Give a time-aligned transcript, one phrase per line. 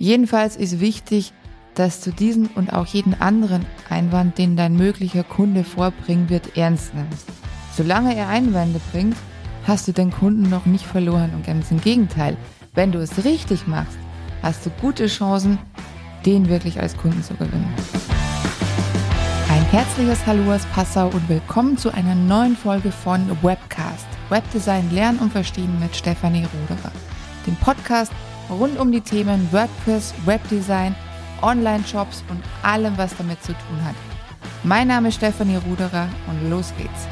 [0.00, 1.34] Jedenfalls ist wichtig,
[1.74, 6.94] dass du diesen und auch jeden anderen Einwand, den dein möglicher Kunde vorbringen wird, ernst
[6.94, 7.26] nimmst.
[7.76, 9.16] Solange er Einwände bringt,
[9.66, 12.38] hast du den Kunden noch nicht verloren und ganz im Gegenteil.
[12.72, 13.98] Wenn du es richtig machst,
[14.40, 15.58] hast du gute Chancen,
[16.24, 17.74] den wirklich als Kunden zu gewinnen.
[19.50, 24.06] Ein herzliches Hallo aus Passau und willkommen zu einer neuen Folge von Webcast.
[24.30, 26.92] Webdesign lernen und verstehen mit Stefanie Ruderer.
[27.46, 28.12] Dem Podcast
[28.50, 30.94] rund um die Themen WordPress, Webdesign,
[31.42, 33.94] Online-Shops und allem, was damit zu tun hat.
[34.62, 37.06] Mein Name ist Stefanie Ruderer und los geht's.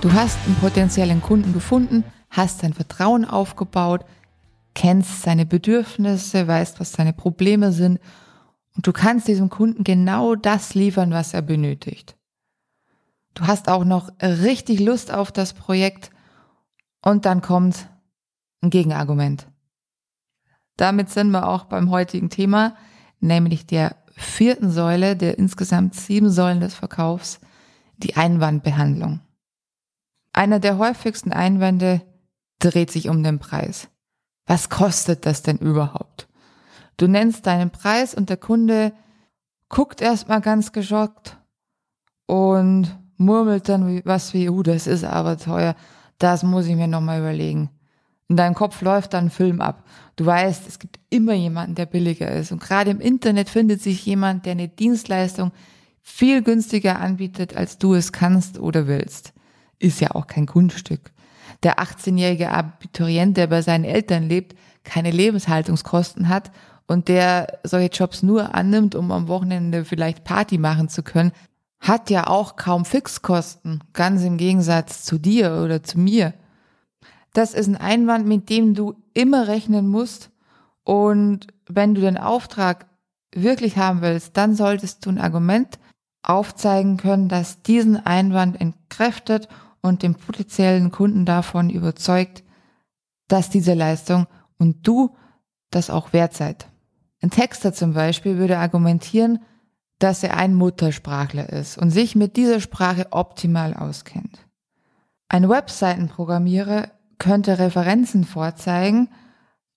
[0.00, 4.04] Du hast einen potenziellen Kunden gefunden, hast sein Vertrauen aufgebaut,
[4.74, 8.00] kennst seine Bedürfnisse, weißt, was seine Probleme sind
[8.74, 12.16] und du kannst diesem Kunden genau das liefern, was er benötigt.
[13.34, 16.10] Du hast auch noch richtig Lust auf das Projekt
[17.00, 17.88] und dann kommt
[18.62, 19.46] ein Gegenargument.
[20.76, 22.76] Damit sind wir auch beim heutigen Thema,
[23.20, 27.40] nämlich der vierten Säule der insgesamt sieben Säulen des Verkaufs,
[27.96, 29.20] die Einwandbehandlung.
[30.32, 32.02] Einer der häufigsten Einwände
[32.58, 33.88] dreht sich um den Preis.
[34.46, 36.28] Was kostet das denn überhaupt?
[36.96, 38.92] Du nennst deinen Preis und der Kunde
[39.68, 41.38] guckt erstmal ganz geschockt
[42.26, 45.74] und murmelt dann was wie, uh, das ist aber teuer,
[46.18, 47.70] das muss ich mir nochmal überlegen.
[48.32, 49.84] In deinem Kopf läuft dann ein Film ab.
[50.16, 52.50] Du weißt, es gibt immer jemanden, der billiger ist.
[52.50, 55.52] Und gerade im Internet findet sich jemand, der eine Dienstleistung
[56.00, 59.34] viel günstiger anbietet, als du es kannst oder willst.
[59.78, 61.12] Ist ja auch kein Kunststück.
[61.62, 66.52] Der 18-jährige Abiturient, der bei seinen Eltern lebt, keine Lebenshaltungskosten hat
[66.86, 71.32] und der solche Jobs nur annimmt, um am Wochenende vielleicht Party machen zu können,
[71.80, 76.32] hat ja auch kaum Fixkosten, ganz im Gegensatz zu dir oder zu mir.
[77.32, 80.30] Das ist ein Einwand, mit dem du immer rechnen musst.
[80.84, 82.86] Und wenn du den Auftrag
[83.34, 85.78] wirklich haben willst, dann solltest du ein Argument
[86.22, 89.48] aufzeigen können, das diesen Einwand entkräftet
[89.80, 92.44] und den potenziellen Kunden davon überzeugt,
[93.28, 94.26] dass diese Leistung
[94.58, 95.16] und du
[95.70, 96.68] das auch wert seid.
[97.22, 99.40] Ein Texter zum Beispiel würde argumentieren,
[99.98, 104.46] dass er ein Muttersprachler ist und sich mit dieser Sprache optimal auskennt.
[105.28, 106.90] Ein Webseitenprogrammierer
[107.22, 109.08] könnte Referenzen vorzeigen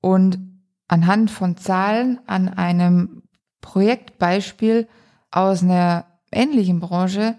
[0.00, 0.40] und
[0.88, 3.22] anhand von Zahlen an einem
[3.60, 4.88] Projektbeispiel
[5.30, 7.38] aus einer ähnlichen Branche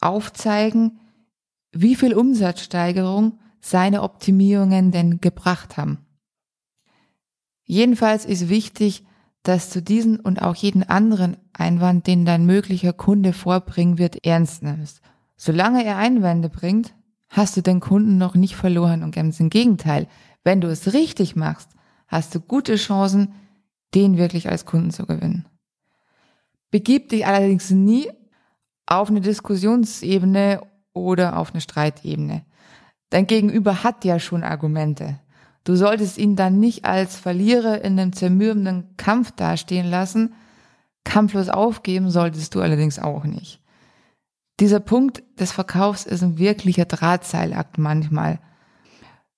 [0.00, 0.98] aufzeigen,
[1.72, 6.06] wie viel Umsatzsteigerung seine Optimierungen denn gebracht haben.
[7.64, 9.04] Jedenfalls ist wichtig,
[9.42, 14.62] dass du diesen und auch jeden anderen Einwand, den dein möglicher Kunde vorbringen wird, ernst
[14.62, 15.02] nimmst.
[15.36, 16.95] Solange er Einwände bringt,
[17.28, 20.06] hast du den Kunden noch nicht verloren und ganz im Gegenteil.
[20.44, 21.70] Wenn du es richtig machst,
[22.06, 23.34] hast du gute Chancen,
[23.94, 25.46] den wirklich als Kunden zu gewinnen.
[26.70, 28.10] Begib dich allerdings nie
[28.86, 30.60] auf eine Diskussionsebene
[30.92, 32.44] oder auf eine Streitebene.
[33.10, 35.20] Dein Gegenüber hat ja schon Argumente.
[35.64, 40.34] Du solltest ihn dann nicht als Verlierer in einem zermürbenden Kampf dastehen lassen.
[41.04, 43.60] Kampflos aufgeben solltest du allerdings auch nicht.
[44.58, 48.40] Dieser Punkt des Verkaufs ist ein wirklicher Drahtseilakt manchmal.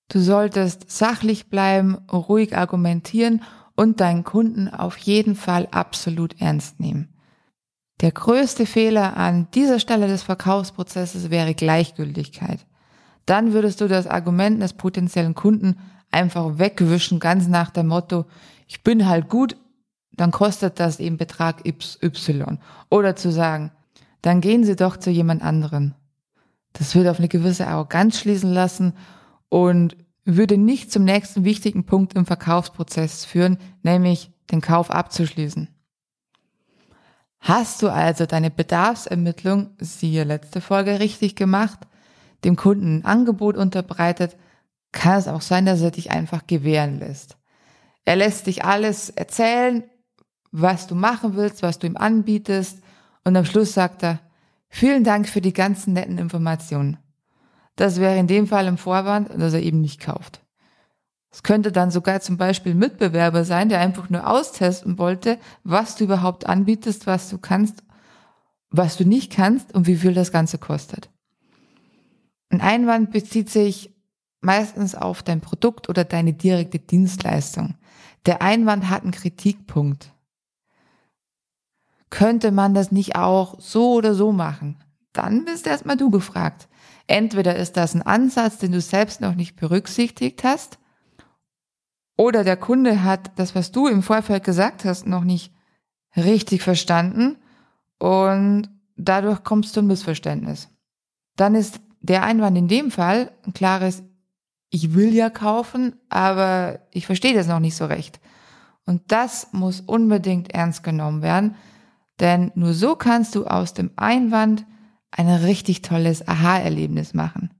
[0.07, 3.43] Du solltest sachlich bleiben, ruhig argumentieren
[3.75, 7.09] und deinen Kunden auf jeden Fall absolut ernst nehmen.
[8.01, 12.65] Der größte Fehler an dieser Stelle des Verkaufsprozesses wäre Gleichgültigkeit.
[13.25, 15.77] Dann würdest du das Argument des potenziellen Kunden
[16.11, 18.25] einfach wegwischen, ganz nach dem Motto,
[18.67, 19.57] ich bin halt gut,
[20.11, 22.59] dann kostet das eben Betrag Y.
[22.89, 23.71] Oder zu sagen,
[24.21, 25.95] dann gehen Sie doch zu jemand anderen.
[26.73, 28.93] Das würde auf eine gewisse Arroganz schließen lassen
[29.49, 35.69] und würde nicht zum nächsten wichtigen Punkt im Verkaufsprozess führen, nämlich den Kauf abzuschließen.
[37.39, 41.79] Hast du also deine Bedarfsermittlung, siehe letzte Folge, richtig gemacht,
[42.43, 44.35] dem Kunden ein Angebot unterbreitet,
[44.91, 47.37] kann es auch sein, dass er dich einfach gewähren lässt.
[48.05, 49.83] Er lässt dich alles erzählen,
[50.51, 52.81] was du machen willst, was du ihm anbietest,
[53.29, 54.19] und am Schluss sagt er,
[54.69, 56.97] vielen Dank für die ganzen netten Informationen.
[57.75, 60.41] Das wäre in dem Fall im Vorwand, dass er eben nicht kauft.
[61.31, 65.95] Es könnte dann sogar zum Beispiel ein Mitbewerber sein, der einfach nur austesten wollte, was
[65.95, 67.83] du überhaupt anbietest, was du kannst,
[68.71, 71.11] was du nicht kannst und wie viel das Ganze kostet.
[72.49, 73.95] Ein Einwand bezieht sich
[74.41, 77.75] meistens auf dein Produkt oder deine direkte Dienstleistung.
[78.25, 80.13] Der Einwand hat einen Kritikpunkt.
[82.09, 84.83] Könnte man das nicht auch so oder so machen?
[85.13, 86.67] Dann bist erstmal du gefragt.
[87.07, 90.77] Entweder ist das ein Ansatz, den du selbst noch nicht berücksichtigt hast,
[92.19, 95.53] Oder der Kunde hat das, was du im Vorfeld gesagt hast, noch nicht
[96.17, 97.37] richtig verstanden
[97.97, 98.67] und
[98.97, 100.67] dadurch kommst du ein Missverständnis.
[101.37, 104.03] Dann ist der Einwand in dem Fall ein klares,
[104.69, 108.19] ich will ja kaufen, aber ich verstehe das noch nicht so recht.
[108.85, 111.55] Und das muss unbedingt ernst genommen werden,
[112.19, 114.65] denn nur so kannst du aus dem Einwand
[115.11, 117.51] ein richtig tolles Aha-Erlebnis machen.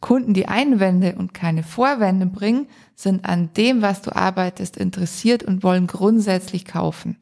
[0.00, 5.62] Kunden, die Einwände und keine Vorwände bringen, sind an dem, was du arbeitest, interessiert und
[5.62, 7.18] wollen grundsätzlich kaufen.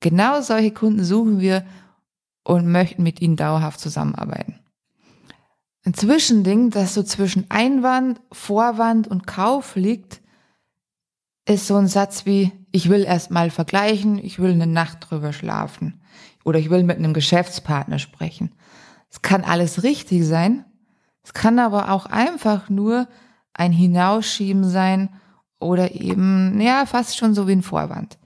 [0.00, 1.64] Genau solche Kunden suchen wir
[2.42, 4.58] und möchten mit ihnen dauerhaft zusammenarbeiten.
[5.84, 10.20] Ein Zwischending, das so zwischen Einwand, Vorwand und Kauf liegt,
[11.46, 15.32] ist so ein Satz wie, ich will erst mal vergleichen, ich will eine Nacht drüber
[15.32, 16.02] schlafen
[16.44, 18.52] oder ich will mit einem Geschäftspartner sprechen.
[19.10, 20.66] Es kann alles richtig sein,
[21.22, 23.08] es kann aber auch einfach nur
[23.54, 25.08] ein Hinausschieben sein
[25.58, 28.18] oder eben, ja, fast schon so wie ein Vorwand.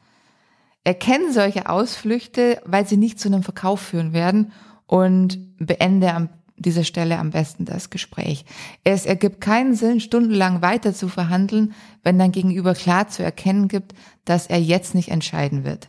[0.82, 4.50] Erkenne solche Ausflüchte, weil sie nicht zu einem Verkauf führen werden
[4.86, 6.28] und beende am
[6.64, 8.44] dieser Stelle am besten das Gespräch.
[8.84, 13.94] Es ergibt keinen Sinn, stundenlang weiter zu verhandeln, wenn dein Gegenüber klar zu erkennen gibt,
[14.24, 15.88] dass er jetzt nicht entscheiden wird.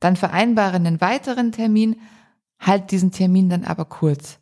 [0.00, 1.96] Dann vereinbare einen weiteren Termin,
[2.58, 4.38] halt diesen Termin dann aber kurz.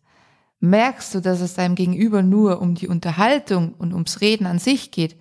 [0.60, 4.90] Merkst du, dass es deinem Gegenüber nur um die Unterhaltung und ums Reden an sich
[4.90, 5.16] geht,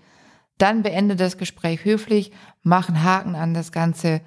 [0.57, 4.21] dann beende das Gespräch höflich, mach einen Haken an das Ganze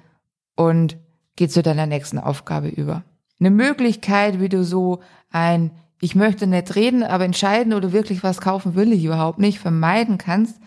[0.55, 0.97] und
[1.35, 3.03] geh zu deiner nächsten Aufgabe über.
[3.39, 4.99] Eine Möglichkeit, wie du so
[5.31, 9.59] ein ich möchte nicht reden, aber entscheiden oder wirklich was kaufen will ich überhaupt nicht,
[9.59, 10.59] vermeiden kannst,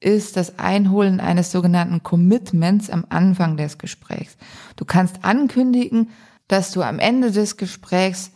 [0.00, 4.36] ist das Einholen eines sogenannten Commitments am Anfang des Gesprächs.
[4.76, 6.10] Du kannst ankündigen,
[6.48, 8.32] dass du am Ende des Gesprächs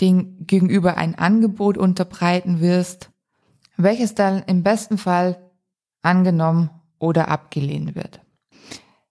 [0.00, 3.10] den Gegenüber ein Angebot unterbreiten wirst,
[3.76, 5.50] welches dann im besten Fall
[6.00, 8.20] angenommen oder abgelehnt wird.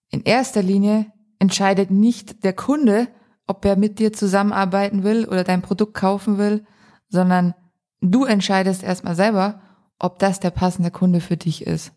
[0.10, 1.06] In erster Linie
[1.39, 3.07] entscheidet nicht der Kunde,
[3.47, 6.65] ob er mit dir zusammenarbeiten will oder dein Produkt kaufen will,
[7.09, 7.53] sondern
[8.01, 9.61] du entscheidest erstmal selber,
[9.99, 11.93] ob das der passende Kunde für dich ist.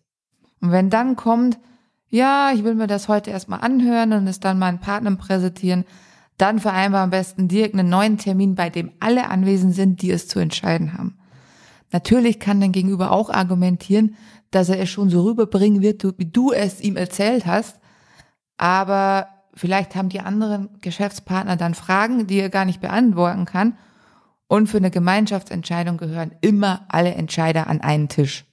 [0.60, 1.58] Und wenn dann kommt,
[2.08, 5.84] ja, ich will mir das heute erstmal anhören und es dann meinen Partnern präsentieren,
[6.36, 10.28] dann vereinbar am besten direkt einen neuen Termin, bei dem alle anwesend sind, die es
[10.28, 11.18] zu entscheiden haben.
[11.92, 14.16] Natürlich kann dein Gegenüber auch argumentieren,
[14.50, 17.78] dass er es schon so rüberbringen wird, wie du es ihm erzählt hast,
[18.56, 23.78] aber Vielleicht haben die anderen Geschäftspartner dann Fragen, die er gar nicht beantworten kann.
[24.46, 28.44] Und für eine Gemeinschaftsentscheidung gehören immer alle Entscheider an einen Tisch.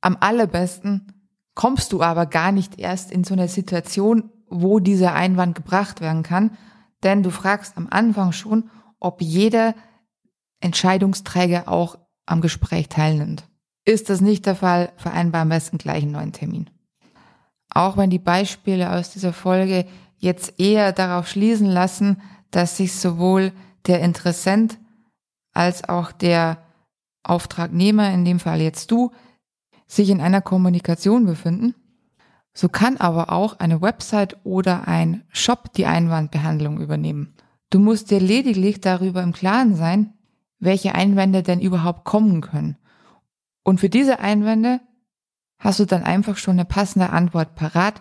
[0.00, 1.12] Am allerbesten
[1.54, 6.22] kommst du aber gar nicht erst in so eine Situation, wo dieser Einwand gebracht werden
[6.22, 6.56] kann,
[7.02, 8.70] denn du fragst am Anfang schon,
[9.00, 9.74] ob jeder
[10.60, 13.48] Entscheidungsträger auch am Gespräch teilnimmt.
[13.84, 16.70] Ist das nicht der Fall, vereinbar am besten gleich einen neuen Termin.
[17.70, 19.86] Auch wenn die Beispiele aus dieser Folge
[20.18, 22.20] jetzt eher darauf schließen lassen,
[22.50, 23.52] dass sich sowohl
[23.86, 24.78] der Interessent
[25.52, 26.58] als auch der
[27.22, 29.12] Auftragnehmer, in dem Fall jetzt du,
[29.86, 31.74] sich in einer Kommunikation befinden.
[32.52, 37.34] So kann aber auch eine Website oder ein Shop die Einwandbehandlung übernehmen.
[37.70, 40.14] Du musst dir lediglich darüber im Klaren sein,
[40.58, 42.76] welche Einwände denn überhaupt kommen können.
[43.62, 44.80] Und für diese Einwände
[45.58, 48.00] hast du dann einfach schon eine passende Antwort parat,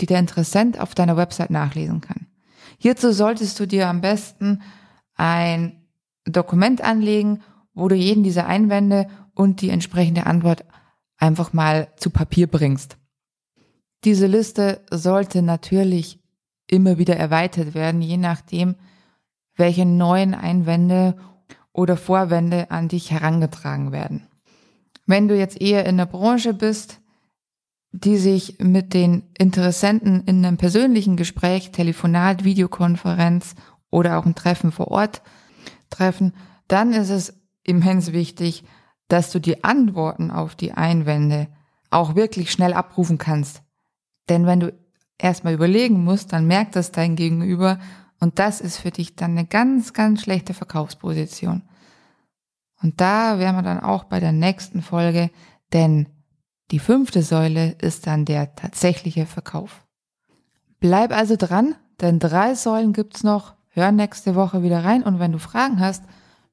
[0.00, 2.26] die der Interessent auf deiner Website nachlesen kann.
[2.78, 4.62] Hierzu solltest du dir am besten
[5.14, 5.82] ein
[6.24, 7.42] Dokument anlegen,
[7.74, 10.64] wo du jeden dieser Einwände und die entsprechende Antwort
[11.18, 12.96] einfach mal zu Papier bringst.
[14.04, 16.20] Diese Liste sollte natürlich
[16.66, 18.76] immer wieder erweitert werden, je nachdem,
[19.56, 21.16] welche neuen Einwände
[21.72, 24.26] oder Vorwände an dich herangetragen werden.
[25.06, 27.00] Wenn du jetzt eher in der Branche bist,
[28.04, 33.54] die sich mit den Interessenten in einem persönlichen Gespräch, Telefonat, Videokonferenz
[33.90, 35.22] oder auch ein Treffen vor Ort
[35.90, 36.34] treffen,
[36.68, 38.64] dann ist es immens wichtig,
[39.08, 41.48] dass du die Antworten auf die Einwände
[41.90, 43.62] auch wirklich schnell abrufen kannst.
[44.28, 44.72] Denn wenn du
[45.18, 47.78] erstmal überlegen musst, dann merkt das dein Gegenüber
[48.20, 51.62] und das ist für dich dann eine ganz, ganz schlechte Verkaufsposition.
[52.82, 55.30] Und da wären wir dann auch bei der nächsten Folge,
[55.72, 56.06] denn
[56.70, 59.84] die fünfte Säule ist dann der tatsächliche Verkauf.
[60.78, 63.54] Bleib also dran, denn drei Säulen gibt's noch.
[63.68, 66.04] Hör nächste Woche wieder rein und wenn du Fragen hast,